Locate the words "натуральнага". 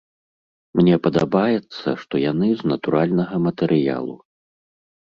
2.73-3.35